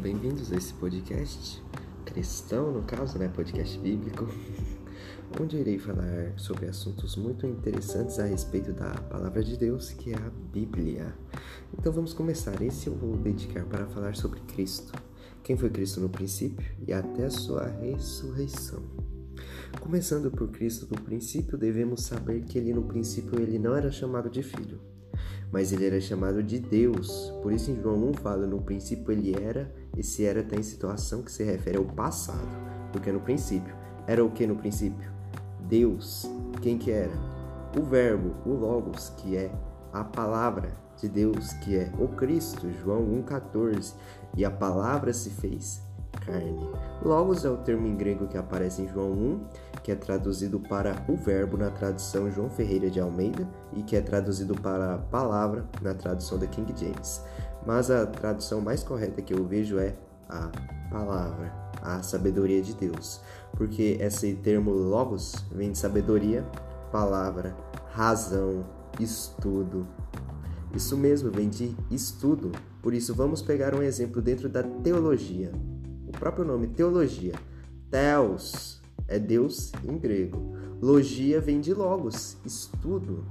bem-vindos 0.00 0.50
a 0.50 0.56
esse 0.56 0.72
podcast 0.72 1.62
cristão, 2.06 2.72
no 2.72 2.82
caso, 2.84 3.18
né? 3.18 3.28
Podcast 3.28 3.78
bíblico, 3.78 4.26
onde 5.38 5.56
eu 5.56 5.60
irei 5.60 5.78
falar 5.78 6.32
sobre 6.38 6.66
assuntos 6.66 7.16
muito 7.16 7.46
interessantes 7.46 8.18
a 8.18 8.24
respeito 8.24 8.72
da 8.72 8.94
palavra 8.94 9.44
de 9.44 9.58
Deus, 9.58 9.90
que 9.90 10.14
é 10.14 10.16
a 10.16 10.30
Bíblia. 10.50 11.14
Então 11.78 11.92
vamos 11.92 12.14
começar. 12.14 12.62
Esse 12.62 12.86
eu 12.86 12.94
vou 12.94 13.14
dedicar 13.18 13.66
para 13.66 13.86
falar 13.88 14.16
sobre 14.16 14.40
Cristo. 14.40 14.90
Quem 15.44 15.54
foi 15.54 15.68
Cristo 15.68 16.00
no 16.00 16.08
princípio 16.08 16.66
e 16.88 16.94
até 16.94 17.26
a 17.26 17.30
sua 17.30 17.66
ressurreição. 17.66 18.82
Começando 19.80 20.30
por 20.30 20.48
Cristo 20.48 20.88
no 20.90 20.98
princípio, 21.02 21.58
devemos 21.58 22.04
saber 22.04 22.42
que 22.44 22.56
ele 22.56 22.72
no 22.72 22.84
princípio 22.84 23.38
ele 23.38 23.58
não 23.58 23.76
era 23.76 23.90
chamado 23.90 24.30
de 24.30 24.42
filho 24.42 24.80
mas 25.52 25.72
ele 25.72 25.86
era 25.86 26.00
chamado 26.00 26.42
de 26.42 26.58
Deus. 26.58 27.32
Por 27.42 27.52
isso 27.52 27.70
em 27.70 27.80
João 27.80 28.10
1 28.10 28.14
fala, 28.14 28.46
no 28.46 28.60
princípio 28.60 29.12
ele 29.12 29.34
era, 29.34 29.72
esse 29.96 30.24
era 30.24 30.40
está 30.40 30.56
em 30.56 30.62
situação 30.62 31.22
que 31.22 31.32
se 31.32 31.42
refere 31.42 31.78
ao 31.78 31.84
passado, 31.84 32.48
porque 32.92 33.10
no 33.10 33.20
princípio. 33.20 33.74
Era 34.06 34.24
o 34.24 34.30
que 34.30 34.46
no 34.46 34.56
princípio? 34.56 35.10
Deus. 35.68 36.28
Quem 36.62 36.76
que 36.78 36.90
era? 36.90 37.12
O 37.78 37.82
verbo, 37.82 38.34
o 38.44 38.54
logos, 38.54 39.10
que 39.18 39.36
é 39.36 39.52
a 39.92 40.02
palavra 40.02 40.72
de 40.96 41.08
Deus, 41.08 41.52
que 41.54 41.76
é 41.76 41.92
o 41.98 42.08
Cristo, 42.08 42.70
João 42.82 43.02
1,14. 43.24 43.94
E 44.36 44.44
a 44.44 44.50
palavra 44.50 45.12
se 45.12 45.30
fez 45.30 45.82
carne. 46.30 46.70
Logos 47.02 47.44
é 47.44 47.50
o 47.50 47.56
termo 47.56 47.86
em 47.86 47.96
grego 47.96 48.26
que 48.26 48.38
aparece 48.38 48.82
em 48.82 48.88
João 48.88 49.12
1, 49.12 49.40
que 49.82 49.90
é 49.90 49.96
traduzido 49.96 50.60
para 50.60 51.02
o 51.08 51.16
verbo 51.16 51.56
na 51.56 51.70
tradução 51.70 52.30
João 52.30 52.48
Ferreira 52.48 52.88
de 52.90 53.00
Almeida 53.00 53.48
e 53.72 53.82
que 53.82 53.96
é 53.96 54.00
traduzido 54.00 54.54
para 54.54 54.98
palavra 54.98 55.64
na 55.82 55.94
tradução 55.94 56.38
da 56.38 56.46
King 56.46 56.72
James. 56.78 57.22
Mas 57.66 57.90
a 57.90 58.06
tradução 58.06 58.60
mais 58.60 58.82
correta 58.82 59.20
que 59.20 59.34
eu 59.34 59.44
vejo 59.44 59.78
é 59.78 59.94
a 60.28 60.50
palavra, 60.90 61.52
a 61.82 62.02
sabedoria 62.02 62.62
de 62.62 62.74
Deus, 62.74 63.20
porque 63.56 63.98
esse 64.00 64.34
termo 64.34 64.70
logos 64.70 65.34
vem 65.50 65.72
de 65.72 65.78
sabedoria, 65.78 66.44
palavra, 66.92 67.56
razão, 67.92 68.64
estudo. 68.98 69.86
Isso 70.74 70.96
mesmo, 70.96 71.32
vem 71.32 71.48
de 71.48 71.76
estudo. 71.90 72.52
Por 72.80 72.94
isso, 72.94 73.12
vamos 73.12 73.42
pegar 73.42 73.74
um 73.74 73.82
exemplo 73.82 74.22
dentro 74.22 74.48
da 74.48 74.62
teologia 74.62 75.50
o 76.10 76.18
próprio 76.18 76.44
nome, 76.44 76.66
teologia. 76.66 77.34
Theos 77.88 78.80
é 79.06 79.18
Deus 79.18 79.72
em 79.88 79.96
grego. 79.96 80.56
Logia 80.82 81.40
vem 81.40 81.60
de 81.60 81.72
logos, 81.72 82.36
estudo. 82.44 83.24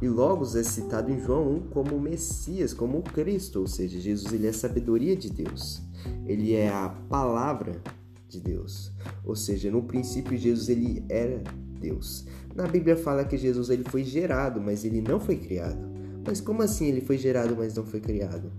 E 0.00 0.08
logos 0.08 0.56
é 0.56 0.62
citado 0.62 1.10
em 1.10 1.20
João 1.20 1.50
1 1.56 1.60
como 1.70 2.00
Messias, 2.00 2.72
como 2.72 3.02
Cristo, 3.02 3.60
ou 3.60 3.66
seja, 3.66 4.00
Jesus 4.00 4.32
ele 4.32 4.46
é 4.46 4.50
a 4.50 4.54
sabedoria 4.54 5.16
de 5.16 5.30
Deus. 5.30 5.82
Ele 6.26 6.54
é 6.54 6.68
a 6.68 6.88
palavra 7.08 7.80
de 8.28 8.40
Deus. 8.40 8.92
Ou 9.24 9.36
seja, 9.36 9.70
no 9.70 9.82
princípio 9.82 10.36
Jesus 10.36 10.68
ele 10.68 11.04
era 11.08 11.42
Deus. 11.80 12.26
Na 12.54 12.66
Bíblia 12.66 12.96
fala 12.96 13.24
que 13.24 13.36
Jesus 13.36 13.68
ele 13.70 13.84
foi 13.84 14.04
gerado, 14.04 14.60
mas 14.60 14.84
ele 14.84 15.00
não 15.00 15.18
foi 15.18 15.36
criado. 15.36 15.90
Mas 16.24 16.40
como 16.40 16.62
assim 16.62 16.86
ele 16.86 17.00
foi 17.00 17.18
gerado, 17.18 17.56
mas 17.56 17.74
não 17.74 17.84
foi 17.84 18.00
criado? 18.00 18.52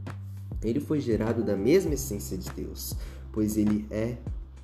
Ele 0.61 0.79
foi 0.79 0.99
gerado 0.99 1.43
da 1.43 1.55
mesma 1.57 1.93
essência 1.93 2.37
de 2.37 2.49
Deus 2.51 2.95
pois 3.33 3.57
ele 3.57 3.85
é 3.91 4.15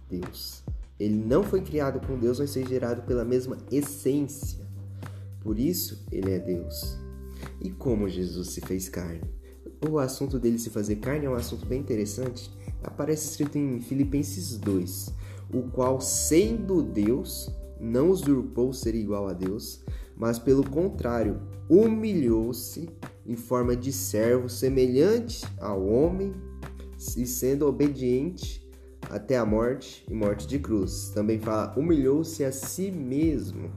Deus. 0.09 0.63
Ele 0.97 1.15
não 1.15 1.43
foi 1.43 1.61
criado 1.61 2.05
com 2.05 2.17
Deus, 2.17 2.39
mas 2.39 2.53
foi 2.53 2.65
gerado 2.65 3.01
pela 3.01 3.25
mesma 3.25 3.57
essência. 3.71 4.59
Por 5.41 5.59
isso, 5.59 6.05
ele 6.11 6.31
é 6.31 6.39
Deus. 6.39 6.97
E 7.61 7.69
como 7.69 8.07
Jesus 8.07 8.49
se 8.49 8.61
fez 8.61 8.87
carne? 8.87 9.21
O 9.89 9.97
assunto 9.97 10.37
dele 10.37 10.59
se 10.59 10.69
fazer 10.69 10.97
carne 10.97 11.25
é 11.25 11.29
um 11.29 11.35
assunto 11.35 11.65
bem 11.65 11.79
interessante. 11.79 12.51
Aparece 12.83 13.29
escrito 13.29 13.57
em 13.57 13.81
Filipenses 13.81 14.57
2, 14.57 15.13
o 15.53 15.63
qual, 15.63 15.99
sendo 15.99 16.81
Deus, 16.81 17.49
não 17.79 18.09
usurpou 18.09 18.73
ser 18.73 18.93
igual 18.95 19.27
a 19.27 19.33
Deus, 19.33 19.81
mas 20.17 20.37
pelo 20.37 20.69
contrário, 20.69 21.41
humilhou-se 21.69 22.89
em 23.25 23.35
forma 23.35 23.75
de 23.75 23.91
servo, 23.93 24.49
semelhante 24.49 25.45
ao 25.59 25.85
homem, 25.85 26.33
e 27.17 27.25
sendo 27.25 27.67
obediente 27.67 28.67
até 29.09 29.37
a 29.37 29.45
morte 29.45 30.03
e 30.09 30.13
morte 30.13 30.47
de 30.47 30.59
cruz. 30.59 31.11
Também 31.13 31.39
fala, 31.39 31.73
humilhou-se 31.77 32.43
a 32.43 32.51
si 32.51 32.91
mesmo. 32.91 33.71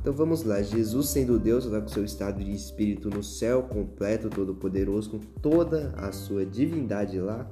Então 0.00 0.12
vamos 0.12 0.44
lá, 0.44 0.62
Jesus 0.62 1.08
sendo 1.08 1.38
Deus, 1.38 1.66
lá 1.66 1.80
com 1.80 1.88
seu 1.88 2.04
estado 2.04 2.42
de 2.42 2.52
espírito 2.52 3.10
no 3.10 3.22
céu, 3.22 3.64
completo, 3.64 4.30
todo-poderoso, 4.30 5.10
com 5.10 5.18
toda 5.18 5.92
a 5.96 6.12
sua 6.12 6.46
divindade 6.46 7.18
lá 7.18 7.50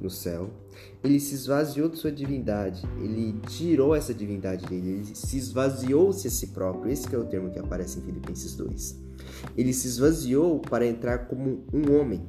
no 0.00 0.08
céu, 0.08 0.50
ele 1.02 1.20
se 1.20 1.34
esvaziou 1.34 1.88
de 1.88 1.98
sua 1.98 2.12
divindade, 2.12 2.82
ele 3.02 3.38
tirou 3.48 3.94
essa 3.94 4.14
divindade 4.14 4.66
dele, 4.66 4.90
ele 4.90 5.04
se 5.14 5.36
esvaziou-se 5.36 6.26
a 6.26 6.30
si 6.30 6.48
próprio. 6.48 6.90
Esse 6.90 7.12
é 7.14 7.18
o 7.18 7.24
termo 7.24 7.50
que 7.50 7.58
aparece 7.58 7.98
em 7.98 8.02
Filipenses 8.02 8.54
2. 8.54 8.96
Ele 9.56 9.72
se 9.72 9.86
esvaziou 9.86 10.58
para 10.58 10.86
entrar 10.86 11.26
como 11.26 11.64
um 11.72 11.98
homem, 11.98 12.22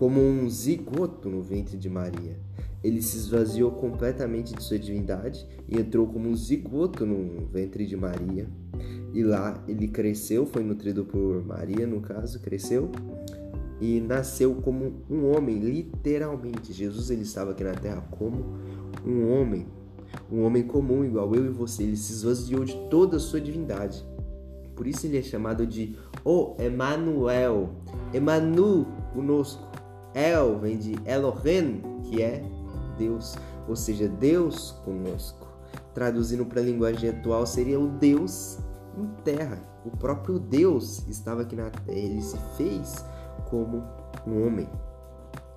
como 0.00 0.18
um 0.18 0.48
zigoto 0.48 1.28
no 1.28 1.42
ventre 1.42 1.76
de 1.76 1.90
Maria. 1.90 2.34
Ele 2.82 3.02
se 3.02 3.18
esvaziou 3.18 3.70
completamente 3.72 4.54
de 4.54 4.62
sua 4.62 4.78
divindade 4.78 5.46
e 5.68 5.78
entrou 5.78 6.06
como 6.06 6.26
um 6.26 6.34
zigoto 6.34 7.04
no 7.04 7.44
ventre 7.48 7.84
de 7.84 7.98
Maria. 7.98 8.48
E 9.12 9.22
lá 9.22 9.62
ele 9.68 9.86
cresceu, 9.88 10.46
foi 10.46 10.64
nutrido 10.64 11.04
por 11.04 11.44
Maria, 11.44 11.86
no 11.86 12.00
caso, 12.00 12.40
cresceu 12.40 12.90
e 13.78 14.00
nasceu 14.00 14.54
como 14.54 15.02
um 15.10 15.36
homem, 15.36 15.58
literalmente. 15.58 16.72
Jesus 16.72 17.10
ele 17.10 17.22
estava 17.22 17.50
aqui 17.50 17.62
na 17.62 17.74
terra 17.74 18.00
como 18.10 18.56
um 19.06 19.30
homem, 19.30 19.66
um 20.32 20.40
homem 20.44 20.62
comum 20.62 21.04
igual 21.04 21.34
eu 21.34 21.44
e 21.44 21.50
você. 21.50 21.82
Ele 21.82 21.98
se 21.98 22.14
esvaziou 22.14 22.64
de 22.64 22.74
toda 22.88 23.18
a 23.18 23.20
sua 23.20 23.38
divindade. 23.38 24.02
Por 24.74 24.86
isso 24.86 25.06
ele 25.06 25.18
é 25.18 25.22
chamado 25.22 25.66
de 25.66 25.94
O 26.24 26.56
Emanuel, 26.58 27.68
Emanu 28.14 28.86
conosco. 29.12 29.79
El 30.14 30.58
vem 30.58 30.78
de 30.78 30.96
Elohim, 31.04 31.82
que 32.04 32.22
é 32.22 32.42
Deus, 32.98 33.36
ou 33.68 33.76
seja, 33.76 34.08
Deus 34.08 34.72
conosco. 34.84 35.48
Traduzindo 35.94 36.44
para 36.44 36.60
a 36.60 36.64
linguagem 36.64 37.10
atual, 37.10 37.46
seria 37.46 37.78
o 37.78 37.88
Deus 37.88 38.58
em 38.96 39.06
terra. 39.22 39.58
O 39.84 39.96
próprio 39.96 40.38
Deus 40.38 41.06
estava 41.08 41.42
aqui 41.42 41.56
na 41.56 41.70
terra, 41.70 41.98
ele 41.98 42.22
se 42.22 42.36
fez 42.56 43.04
como 43.48 43.82
um 44.26 44.46
homem. 44.46 44.68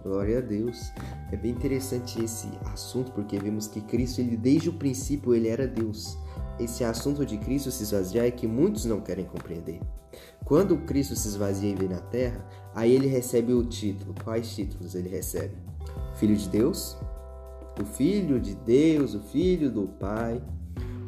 Glória 0.04 0.40
a 0.40 0.42
Deus. 0.42 0.92
É 1.32 1.38
bem 1.38 1.52
interessante 1.52 2.24
esse 2.24 2.50
assunto 2.66 3.12
porque 3.14 3.40
vemos 3.40 3.68
que 3.68 3.82
Cristo, 3.82 4.20
ele 4.20 4.36
desde 4.36 4.70
o 4.70 4.74
princípio, 4.74 5.34
ele 5.34 5.48
era 5.48 5.66
Deus. 5.66 6.18
Esse 6.60 6.84
assunto 6.84 7.26
de 7.26 7.38
Cristo 7.38 7.72
se 7.72 7.84
esvaziar 7.84 8.26
é 8.26 8.32
que 8.32 8.48
muitos 8.48 8.86
não 8.86 9.02
querem 9.02 9.26
compreender. 9.26 9.80
Quando 10.46 10.78
Cristo 10.78 11.16
se 11.16 11.28
esvazia 11.28 11.72
e 11.72 11.76
vem 11.76 11.90
na 11.90 12.00
terra, 12.00 12.46
aí 12.76 12.92
ele 12.92 13.08
recebe 13.08 13.54
o 13.54 13.64
título. 13.64 14.14
Quais 14.24 14.54
títulos 14.54 14.94
ele 14.94 15.10
recebe? 15.10 15.56
Filho 16.16 16.36
de 16.36 16.48
Deus, 16.50 16.98
o 17.82 17.86
Filho 17.86 18.40
de 18.40 18.54
Deus, 18.56 19.16
o 19.16 19.20
Filho 19.20 19.72
do 19.72 19.88
Pai. 19.88 20.42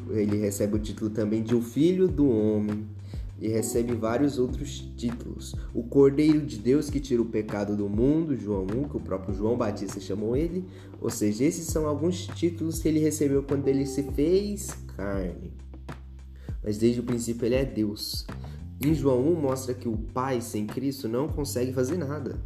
Ele 0.10 0.38
recebe 0.38 0.76
o 0.76 0.80
título 0.80 1.10
também 1.10 1.44
de 1.44 1.56
o 1.56 1.62
Filho 1.62 2.08
do 2.08 2.30
Homem 2.30 2.95
e 3.40 3.48
recebe 3.48 3.94
vários 3.94 4.40
outros 4.40 4.80
títulos. 4.96 5.56
O 5.74 5.84
Cordeiro 5.84 6.42
de 6.46 6.58
Deus 6.58 6.90
que 6.90 7.00
tira 7.00 7.22
o 7.22 7.26
pecado 7.26 7.76
do 7.76 7.90
mundo, 7.90 8.38
João 8.38 8.64
1, 8.64 8.90
que 8.90 8.98
o 8.98 9.00
próprio 9.00 9.36
João 9.36 9.58
Batista 9.58 10.00
chamou 10.00 10.36
ele. 10.36 10.66
Ou 11.02 11.10
seja, 11.10 11.44
esses 11.44 11.68
são 11.68 11.88
alguns 11.88 12.28
títulos 12.28 12.80
que 12.80 12.88
ele 12.88 13.00
recebeu 13.00 13.44
quando 13.44 13.68
ele 13.68 13.86
se 13.86 14.04
fez 14.12 14.78
carne. 14.96 15.54
Mas 16.64 16.78
desde 16.78 17.02
o 17.02 17.04
princípio 17.04 17.46
ele 17.46 17.56
é 17.56 17.66
Deus. 17.66 18.26
Em 18.82 18.94
João 18.94 19.22
1 19.34 19.42
mostra 19.42 19.74
que 19.74 19.88
o 19.88 19.98
Pai 19.98 20.42
sem 20.42 20.66
Cristo 20.66 21.08
não 21.08 21.28
consegue 21.28 21.74
fazer 21.74 21.98
nada. 21.98 22.40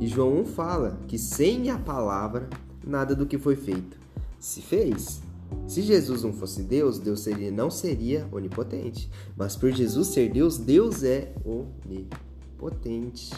E 0.00 0.06
João 0.06 0.40
1 0.40 0.44
fala 0.44 1.00
que 1.06 1.18
sem 1.18 1.70
a 1.70 1.78
palavra, 1.78 2.48
nada 2.86 3.14
do 3.14 3.26
que 3.26 3.38
foi 3.38 3.56
feito 3.56 3.98
se 4.38 4.62
fez. 4.62 5.20
Se 5.66 5.82
Jesus 5.82 6.22
não 6.22 6.32
fosse 6.32 6.62
Deus, 6.62 6.98
Deus 6.98 7.20
seria, 7.20 7.50
não 7.50 7.70
seria 7.70 8.26
onipotente. 8.32 9.10
Mas 9.36 9.54
por 9.54 9.70
Jesus 9.70 10.08
ser 10.08 10.32
Deus, 10.32 10.56
Deus 10.56 11.02
é 11.02 11.34
onipotente. 11.44 13.30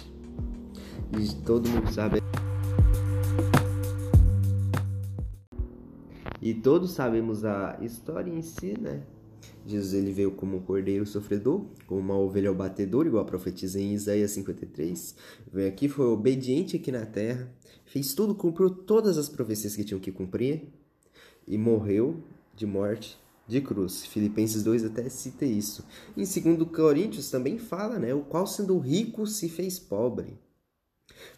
E 1.18 1.34
todo 1.44 1.68
mundo 1.68 1.92
sabe. 1.92 2.20
E 6.40 6.54
todos 6.54 6.92
sabemos 6.92 7.44
a 7.44 7.78
história 7.82 8.30
em 8.30 8.42
si, 8.42 8.78
né? 8.80 9.02
Jesus 9.66 9.92
ele 9.92 10.12
veio 10.12 10.30
como 10.30 10.56
um 10.56 10.60
cordeiro 10.60 11.04
sofredor, 11.04 11.66
como 11.86 12.00
uma 12.00 12.16
ovelha 12.16 12.52
batedor, 12.52 13.06
igual 13.06 13.24
profetiza 13.24 13.78
em 13.78 13.92
Isaías 13.92 14.30
53. 14.30 15.14
Veio 15.52 15.68
aqui, 15.68 15.88
foi 15.88 16.06
obediente 16.06 16.76
aqui 16.76 16.90
na 16.90 17.04
terra, 17.04 17.52
fez 17.84 18.14
tudo, 18.14 18.34
cumpriu 18.34 18.70
todas 18.70 19.18
as 19.18 19.28
profecias 19.28 19.76
que 19.76 19.84
tinham 19.84 20.00
que 20.00 20.10
cumprir 20.10 20.68
e 21.46 21.58
morreu 21.58 22.22
de 22.54 22.66
morte 22.66 23.18
de 23.46 23.60
cruz. 23.60 24.06
Filipenses 24.06 24.62
2 24.62 24.84
até 24.84 25.08
cita 25.08 25.44
isso. 25.44 25.84
Em 26.16 26.24
2 26.24 26.70
Coríntios 26.70 27.30
também 27.30 27.58
fala, 27.58 27.98
né? 27.98 28.14
O 28.14 28.20
qual 28.20 28.46
sendo 28.46 28.78
rico 28.78 29.26
se 29.26 29.48
fez 29.48 29.78
pobre. 29.78 30.38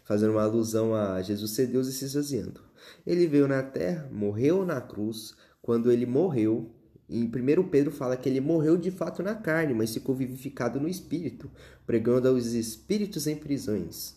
fazendo 0.03 0.31
uma 0.31 0.43
alusão 0.43 0.93
a 0.95 1.21
Jesus 1.21 1.51
ser 1.51 1.67
Deus 1.67 1.87
e 1.87 1.93
se 1.93 2.05
esvaziando. 2.05 2.61
Ele 3.05 3.27
veio 3.27 3.47
na 3.47 3.63
terra, 3.63 4.09
morreu 4.11 4.65
na 4.65 4.79
cruz. 4.79 5.35
Quando 5.61 5.91
ele 5.91 6.05
morreu, 6.05 6.71
em 7.09 7.25
1 7.25 7.69
Pedro 7.69 7.91
fala 7.91 8.17
que 8.17 8.29
ele 8.29 8.39
morreu 8.41 8.77
de 8.77 8.91
fato 8.91 9.21
na 9.23 9.35
carne, 9.35 9.73
mas 9.73 9.93
ficou 9.93 10.15
vivificado 10.15 10.79
no 10.79 10.87
espírito, 10.87 11.49
pregando 11.85 12.27
aos 12.27 12.45
espíritos 12.47 13.27
em 13.27 13.35
prisões. 13.35 14.15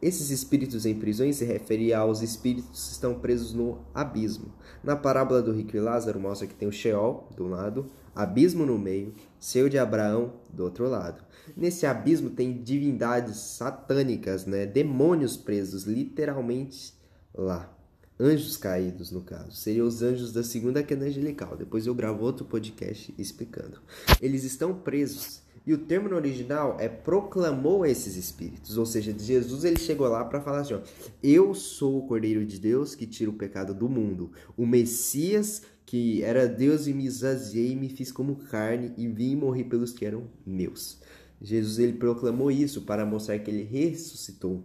Esses 0.00 0.30
espíritos 0.30 0.84
em 0.84 0.94
prisões 0.94 1.36
se 1.36 1.44
referem 1.44 1.92
aos 1.94 2.20
espíritos 2.20 2.86
que 2.86 2.92
estão 2.92 3.18
presos 3.18 3.54
no 3.54 3.78
abismo. 3.94 4.52
Na 4.84 4.94
parábola 4.94 5.40
do 5.40 5.52
rico 5.52 5.76
e 5.76 5.80
Lázaro 5.80 6.20
mostra 6.20 6.46
que 6.46 6.54
tem 6.54 6.68
o 6.68 6.72
Sheol 6.72 7.30
do 7.34 7.46
lado, 7.46 7.86
abismo 8.14 8.66
no 8.66 8.78
meio, 8.78 9.14
seu 9.40 9.68
de 9.68 9.78
Abraão 9.78 10.34
do 10.52 10.64
outro 10.64 10.88
lado. 10.88 11.24
Nesse 11.56 11.86
abismo 11.86 12.30
tem 12.30 12.62
divindades 12.62 13.36
satânicas, 13.36 14.44
né? 14.44 14.66
demônios 14.66 15.36
presos 15.36 15.84
literalmente 15.84 16.92
lá. 17.34 17.72
Anjos 18.18 18.56
caídos, 18.56 19.10
no 19.10 19.20
caso. 19.20 19.52
Seriam 19.52 19.86
os 19.86 20.02
anjos 20.02 20.32
da 20.32 20.42
segunda 20.42 20.82
queda 20.82 21.04
angelical. 21.04 21.54
Depois 21.54 21.86
eu 21.86 21.94
gravo 21.94 22.24
outro 22.24 22.46
podcast 22.46 23.14
explicando. 23.18 23.78
Eles 24.22 24.42
estão 24.42 24.74
presos 24.74 25.42
e 25.66 25.74
o 25.74 25.78
termo 25.78 26.08
no 26.08 26.16
original 26.16 26.76
é 26.78 26.88
proclamou 26.88 27.84
esses 27.84 28.16
espíritos, 28.16 28.78
ou 28.78 28.86
seja, 28.86 29.14
Jesus 29.18 29.64
ele 29.64 29.78
chegou 29.78 30.06
lá 30.08 30.24
para 30.24 30.40
falar 30.40 30.60
assim, 30.60 30.74
ó, 30.74 30.80
eu 31.22 31.54
sou 31.54 31.98
o 31.98 32.06
Cordeiro 32.06 32.46
de 32.46 32.60
Deus 32.60 32.94
que 32.94 33.06
tira 33.06 33.30
o 33.30 33.34
pecado 33.34 33.74
do 33.74 33.88
mundo, 33.88 34.30
o 34.56 34.64
Messias 34.64 35.62
que 35.86 36.22
era 36.22 36.48
Deus 36.48 36.88
e 36.88 36.92
me 36.92 37.06
esvaziei 37.06 37.72
e 37.72 37.76
me 37.76 37.88
fiz 37.88 38.10
como 38.10 38.36
carne 38.36 38.92
e 38.96 39.06
vim 39.06 39.36
morri 39.36 39.62
pelos 39.62 39.92
que 39.92 40.04
eram 40.04 40.24
meus. 40.44 41.00
Jesus 41.40 41.78
ele 41.78 41.92
proclamou 41.92 42.50
isso 42.50 42.82
para 42.82 43.06
mostrar 43.06 43.38
que 43.38 43.50
ele 43.50 43.62
ressuscitou. 43.62 44.64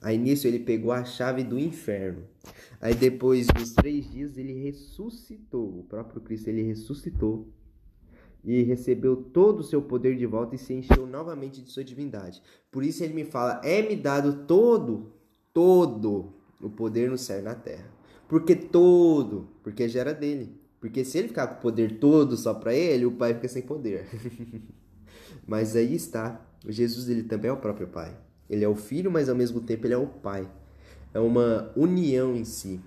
Aí 0.00 0.16
nisso 0.16 0.46
ele 0.46 0.60
pegou 0.60 0.92
a 0.92 1.04
chave 1.04 1.42
do 1.42 1.58
inferno. 1.58 2.22
Aí 2.80 2.94
depois 2.94 3.46
dos 3.48 3.72
três 3.72 4.10
dias 4.10 4.38
ele 4.38 4.52
ressuscitou. 4.52 5.80
O 5.80 5.84
próprio 5.84 6.20
Cristo 6.20 6.48
ele 6.48 6.62
ressuscitou 6.62 7.48
e 8.44 8.62
recebeu 8.62 9.16
todo 9.16 9.60
o 9.60 9.64
seu 9.64 9.82
poder 9.82 10.16
de 10.16 10.26
volta 10.26 10.54
e 10.54 10.58
se 10.58 10.72
encheu 10.72 11.06
novamente 11.06 11.60
de 11.60 11.70
sua 11.70 11.84
divindade. 11.84 12.42
Por 12.70 12.82
isso 12.84 13.04
ele 13.04 13.14
me 13.14 13.24
fala: 13.24 13.60
é-me 13.64 13.96
dado 13.96 14.46
todo, 14.46 15.12
todo 15.52 16.32
o 16.60 16.70
poder 16.70 17.10
no 17.10 17.18
céu 17.18 17.40
e 17.40 17.42
na 17.42 17.54
terra. 17.54 17.90
Porque 18.28 18.54
todo, 18.54 19.48
porque 19.62 19.88
já 19.88 20.00
era 20.00 20.14
dele. 20.14 20.58
Porque 20.80 21.04
se 21.04 21.18
ele 21.18 21.28
ficar 21.28 21.46
com 21.48 21.54
o 21.56 21.60
poder 21.60 21.98
todo 21.98 22.36
só 22.36 22.54
para 22.54 22.74
ele, 22.74 23.04
o 23.04 23.12
pai 23.12 23.34
fica 23.34 23.48
sem 23.48 23.62
poder. 23.62 24.06
mas 25.46 25.76
aí 25.76 25.94
está, 25.94 26.40
Jesus 26.66 27.08
ele 27.08 27.24
também 27.24 27.50
é 27.50 27.52
o 27.52 27.58
próprio 27.58 27.88
pai. 27.88 28.16
Ele 28.48 28.64
é 28.64 28.68
o 28.68 28.74
filho, 28.74 29.10
mas 29.10 29.28
ao 29.28 29.36
mesmo 29.36 29.60
tempo 29.60 29.86
ele 29.86 29.94
é 29.94 29.98
o 29.98 30.06
pai. 30.06 30.50
É 31.12 31.20
uma 31.20 31.70
união 31.76 32.34
em 32.34 32.44
si 32.44 32.80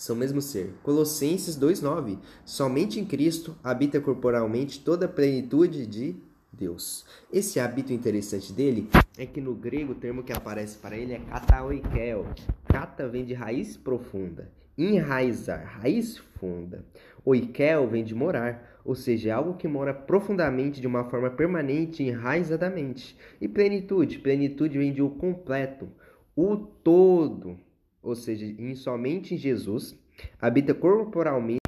são 0.00 0.16
mesmo 0.16 0.40
ser. 0.40 0.72
Colossenses 0.82 1.56
2:9. 1.56 2.18
Somente 2.42 2.98
em 2.98 3.04
Cristo 3.04 3.54
habita 3.62 4.00
corporalmente 4.00 4.80
toda 4.80 5.04
a 5.04 5.08
plenitude 5.08 5.86
de 5.86 6.16
Deus. 6.50 7.04
Esse 7.30 7.60
hábito 7.60 7.92
interessante 7.92 8.50
dele 8.50 8.88
é 9.18 9.26
que 9.26 9.42
no 9.42 9.54
grego 9.54 9.92
o 9.92 9.94
termo 9.94 10.22
que 10.22 10.32
aparece 10.32 10.78
para 10.78 10.96
ele 10.96 11.12
é 11.12 11.18
kataoikel. 11.18 12.24
Kata 12.64 13.06
vem 13.08 13.26
de 13.26 13.34
raiz 13.34 13.76
profunda, 13.76 14.50
enraizar, 14.78 15.80
raiz 15.82 16.16
funda. 16.16 16.82
Oikel 17.22 17.86
vem 17.86 18.02
de 18.02 18.14
morar, 18.14 18.80
ou 18.82 18.94
seja, 18.94 19.28
é 19.28 19.32
algo 19.32 19.58
que 19.58 19.68
mora 19.68 19.92
profundamente 19.92 20.80
de 20.80 20.86
uma 20.86 21.04
forma 21.10 21.28
permanente, 21.28 22.02
enraizadamente. 22.02 23.14
E 23.38 23.46
plenitude, 23.46 24.18
plenitude 24.20 24.78
vem 24.78 24.94
de 24.94 25.02
o 25.02 25.10
completo, 25.10 25.90
o 26.34 26.56
todo 26.56 27.58
ou 28.02 28.14
seja, 28.14 28.46
em 28.46 28.74
somente 28.74 29.36
Jesus, 29.36 29.98
habita 30.40 30.74
corporalmente, 30.74 31.60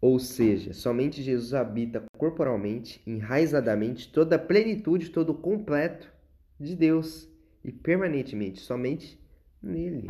ou 0.00 0.18
seja, 0.18 0.74
somente 0.74 1.22
Jesus 1.22 1.54
habita 1.54 2.04
corporalmente, 2.18 3.00
enraizadamente, 3.06 4.12
toda 4.12 4.36
a 4.36 4.38
plenitude, 4.38 5.10
todo 5.10 5.30
o 5.30 5.38
completo 5.38 6.12
de 6.60 6.76
Deus 6.76 7.28
e 7.64 7.72
permanentemente, 7.72 8.60
somente 8.60 9.18
nele. 9.62 10.06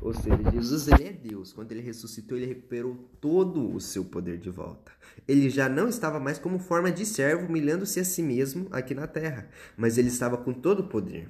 Ou 0.00 0.14
seja, 0.14 0.50
Jesus 0.52 0.88
ele 0.88 1.08
é 1.08 1.12
Deus. 1.12 1.52
Quando 1.52 1.72
ele 1.72 1.82
ressuscitou, 1.82 2.38
ele 2.38 2.46
recuperou 2.46 2.96
todo 3.20 3.74
o 3.74 3.80
seu 3.80 4.04
poder 4.04 4.38
de 4.38 4.48
volta. 4.48 4.92
Ele 5.26 5.50
já 5.50 5.68
não 5.68 5.88
estava 5.88 6.18
mais 6.18 6.38
como 6.38 6.58
forma 6.58 6.90
de 6.90 7.04
servo, 7.04 7.46
humilhando-se 7.46 8.00
a 8.00 8.04
si 8.04 8.22
mesmo 8.22 8.68
aqui 8.70 8.94
na 8.94 9.06
terra, 9.06 9.48
mas 9.76 9.98
ele 9.98 10.08
estava 10.08 10.38
com 10.38 10.52
todo 10.52 10.80
o 10.80 10.88
poder. 10.88 11.28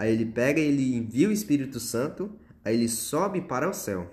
Aí 0.00 0.14
ele 0.14 0.24
pega 0.24 0.58
e 0.58 0.64
ele 0.64 0.96
envia 0.96 1.28
o 1.28 1.32
Espírito 1.32 1.78
Santo, 1.78 2.32
aí 2.64 2.74
ele 2.74 2.88
sobe 2.88 3.42
para 3.42 3.68
o 3.68 3.74
céu. 3.74 4.10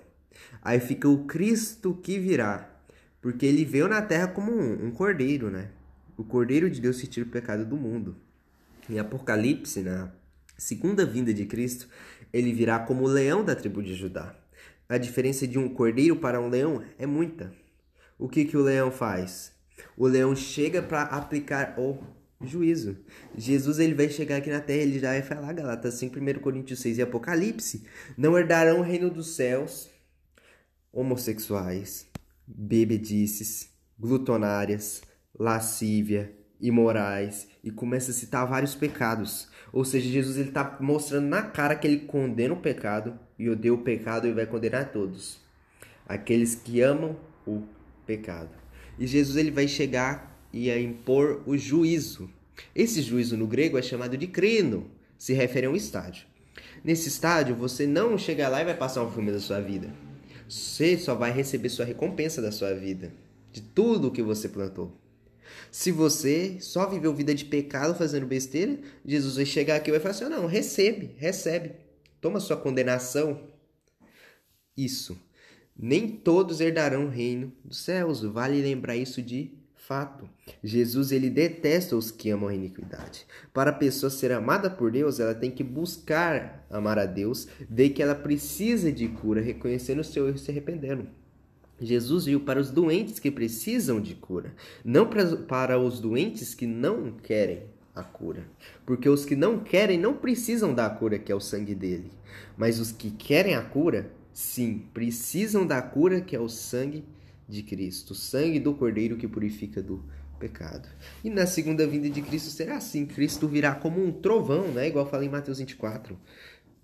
Aí 0.60 0.78
fica 0.78 1.08
o 1.08 1.24
Cristo 1.24 1.94
que 1.94 2.18
virá, 2.18 2.78
porque 3.22 3.46
ele 3.46 3.64
veio 3.64 3.88
na 3.88 4.02
terra 4.02 4.28
como 4.28 4.52
um, 4.52 4.88
um 4.88 4.90
cordeiro, 4.90 5.50
né? 5.50 5.70
O 6.14 6.22
cordeiro 6.22 6.68
de 6.68 6.78
Deus 6.78 7.00
que 7.00 7.06
tira 7.06 7.26
o 7.26 7.30
pecado 7.30 7.64
do 7.64 7.74
mundo. 7.74 8.16
Em 8.90 8.98
Apocalipse, 8.98 9.80
na 9.80 10.12
segunda 10.58 11.06
vinda 11.06 11.32
de 11.32 11.46
Cristo, 11.46 11.88
ele 12.34 12.52
virá 12.52 12.80
como 12.80 13.04
o 13.04 13.08
leão 13.08 13.42
da 13.42 13.56
tribo 13.56 13.82
de 13.82 13.94
Judá. 13.94 14.36
A 14.90 14.98
diferença 14.98 15.48
de 15.48 15.58
um 15.58 15.70
cordeiro 15.70 16.16
para 16.16 16.38
um 16.38 16.50
leão 16.50 16.84
é 16.98 17.06
muita. 17.06 17.50
O 18.18 18.28
que, 18.28 18.44
que 18.44 18.58
o 18.58 18.62
leão 18.62 18.90
faz? 18.90 19.54
O 19.96 20.06
leão 20.06 20.36
chega 20.36 20.82
para 20.82 21.04
aplicar 21.04 21.76
o 21.78 21.98
juízo. 22.40 22.96
Jesus 23.36 23.78
ele 23.78 23.94
vai 23.94 24.08
chegar 24.08 24.36
aqui 24.36 24.50
na 24.50 24.60
terra, 24.60 24.82
ele 24.82 24.98
já 24.98 25.10
vai 25.10 25.22
falar, 25.22 25.52
Galatas 25.52 25.94
5, 25.94 26.18
1 26.18 26.40
Coríntios 26.40 26.80
6 26.80 26.98
e 26.98 27.02
Apocalipse. 27.02 27.84
Não 28.16 28.38
herdarão 28.38 28.80
o 28.80 28.82
reino 28.82 29.10
dos 29.10 29.34
céus 29.34 29.90
homossexuais, 30.92 32.06
bebedices, 32.46 33.70
glutonárias, 33.98 35.02
lascívia, 35.38 36.34
imorais 36.60 37.48
e 37.62 37.70
começa 37.70 38.10
a 38.10 38.14
citar 38.14 38.46
vários 38.46 38.74
pecados. 38.74 39.48
Ou 39.72 39.84
seja, 39.84 40.08
Jesus 40.08 40.36
ele 40.36 40.48
está 40.48 40.78
mostrando 40.80 41.28
na 41.28 41.42
cara 41.42 41.76
que 41.76 41.86
ele 41.86 42.00
condena 42.00 42.54
o 42.54 42.60
pecado 42.60 43.18
e 43.38 43.48
odeia 43.48 43.74
o 43.74 43.82
pecado 43.82 44.26
e 44.26 44.32
vai 44.32 44.46
condenar 44.46 44.90
todos. 44.90 45.40
Aqueles 46.06 46.54
que 46.54 46.80
amam 46.80 47.16
o 47.46 47.62
pecado. 48.06 48.50
E 48.98 49.06
Jesus 49.06 49.36
ele 49.36 49.50
vai 49.50 49.68
chegar 49.68 50.37
e 50.52 50.70
a 50.70 50.80
impor 50.80 51.42
o 51.46 51.56
juízo. 51.56 52.30
Esse 52.74 53.02
juízo 53.02 53.36
no 53.36 53.46
grego 53.46 53.78
é 53.78 53.82
chamado 53.82 54.16
de 54.16 54.26
crino, 54.26 54.90
se 55.18 55.32
refere 55.32 55.66
a 55.66 55.70
um 55.70 55.76
estádio. 55.76 56.26
Nesse 56.82 57.08
estádio, 57.08 57.56
você 57.56 57.86
não 57.86 58.16
chega 58.16 58.48
lá 58.48 58.62
e 58.62 58.64
vai 58.64 58.76
passar 58.76 59.02
um 59.02 59.10
filme 59.10 59.32
da 59.32 59.40
sua 59.40 59.60
vida. 59.60 59.92
Você 60.48 60.96
só 60.96 61.14
vai 61.14 61.30
receber 61.30 61.68
sua 61.68 61.84
recompensa 61.84 62.40
da 62.40 62.50
sua 62.50 62.72
vida, 62.72 63.12
de 63.52 63.60
tudo 63.60 64.08
o 64.08 64.10
que 64.10 64.22
você 64.22 64.48
plantou. 64.48 64.92
Se 65.70 65.92
você 65.92 66.58
só 66.60 66.88
viveu 66.88 67.14
vida 67.14 67.34
de 67.34 67.44
pecado 67.44 67.94
fazendo 67.94 68.26
besteira, 68.26 68.78
Jesus 69.04 69.36
vai 69.36 69.44
chegar 69.44 69.76
aqui 69.76 69.90
e 69.90 69.92
vai 69.92 70.00
falar 70.00 70.14
assim: 70.14 70.24
não, 70.24 70.46
recebe, 70.46 71.14
recebe, 71.18 71.72
toma 72.20 72.40
sua 72.40 72.56
condenação. 72.56 73.40
Isso. 74.76 75.18
Nem 75.76 76.08
todos 76.08 76.60
herdarão 76.60 77.06
o 77.06 77.10
reino 77.10 77.52
dos 77.64 77.78
céus. 77.78 78.22
Vale 78.22 78.60
lembrar 78.62 78.96
isso 78.96 79.20
de 79.22 79.57
fato. 79.88 80.28
Jesus 80.62 81.10
ele 81.10 81.30
detesta 81.30 81.96
os 81.96 82.10
que 82.10 82.28
amam 82.28 82.50
a 82.50 82.54
iniquidade. 82.54 83.26
Para 83.54 83.70
a 83.70 83.72
pessoa 83.74 84.10
ser 84.10 84.30
amada 84.32 84.68
por 84.68 84.92
Deus, 84.92 85.18
ela 85.18 85.34
tem 85.34 85.50
que 85.50 85.64
buscar 85.64 86.66
amar 86.68 86.98
a 86.98 87.06
Deus, 87.06 87.48
ver 87.68 87.90
que 87.90 88.02
ela 88.02 88.14
precisa 88.14 88.92
de 88.92 89.08
cura, 89.08 89.40
reconhecendo 89.40 90.00
o 90.00 90.04
seu 90.04 90.28
erro 90.28 90.36
e 90.36 90.40
se 90.40 90.50
arrependendo. 90.50 91.06
Jesus 91.80 92.26
veio 92.26 92.40
para 92.40 92.60
os 92.60 92.70
doentes 92.70 93.18
que 93.18 93.30
precisam 93.30 93.98
de 93.98 94.14
cura, 94.14 94.52
não 94.84 95.06
para, 95.06 95.36
para 95.36 95.78
os 95.78 96.00
doentes 96.00 96.54
que 96.54 96.66
não 96.66 97.12
querem 97.12 97.62
a 97.94 98.02
cura. 98.02 98.44
Porque 98.84 99.08
os 99.08 99.24
que 99.24 99.34
não 99.34 99.60
querem 99.60 99.98
não 99.98 100.12
precisam 100.12 100.74
da 100.74 100.90
cura, 100.90 101.18
que 101.18 101.32
é 101.32 101.34
o 101.34 101.40
sangue 101.40 101.74
dele. 101.74 102.10
Mas 102.58 102.78
os 102.78 102.92
que 102.92 103.10
querem 103.10 103.54
a 103.54 103.62
cura, 103.62 104.10
sim, 104.34 104.84
precisam 104.92 105.66
da 105.66 105.80
cura, 105.80 106.20
que 106.20 106.36
é 106.36 106.40
o 106.40 106.48
sangue 106.48 107.04
de 107.48 107.62
Cristo, 107.62 108.10
o 108.10 108.14
sangue 108.14 108.60
do 108.60 108.74
Cordeiro 108.74 109.16
que 109.16 109.26
purifica 109.26 109.82
do 109.82 110.04
pecado. 110.38 110.88
E 111.24 111.30
na 111.30 111.46
segunda 111.46 111.86
vinda 111.86 112.08
de 112.08 112.22
Cristo 112.22 112.50
será 112.50 112.76
assim: 112.76 113.06
Cristo 113.06 113.48
virá 113.48 113.74
como 113.74 114.04
um 114.04 114.12
trovão, 114.12 114.68
né? 114.68 114.88
Igual 114.88 115.08
fala 115.08 115.24
em 115.24 115.28
Mateus 115.28 115.58
24. 115.58 116.18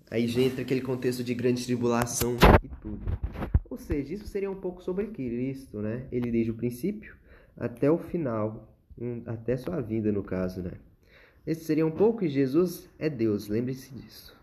Aí 0.09 0.27
já 0.27 0.41
entra 0.41 0.61
aquele 0.61 0.81
contexto 0.81 1.23
de 1.23 1.33
grande 1.33 1.65
tribulação 1.65 2.37
e 2.63 2.69
tudo. 2.81 3.01
Ou 3.69 3.77
seja, 3.77 4.13
isso 4.13 4.27
seria 4.27 4.49
um 4.49 4.55
pouco 4.55 4.83
sobre 4.83 5.07
Cristo, 5.07 5.81
né? 5.81 6.07
Ele 6.11 6.31
desde 6.31 6.51
o 6.51 6.55
princípio 6.55 7.15
até 7.57 7.89
o 7.89 7.97
final, 7.97 8.75
até 9.25 9.57
sua 9.57 9.81
vinda 9.81 10.11
no 10.11 10.23
caso, 10.23 10.61
né? 10.61 10.73
Esse 11.45 11.63
seria 11.65 11.85
um 11.85 11.91
pouco 11.91 12.25
e 12.25 12.29
Jesus 12.29 12.89
é 12.97 13.09
Deus, 13.09 13.47
lembre-se 13.47 13.93
disso. 13.93 14.34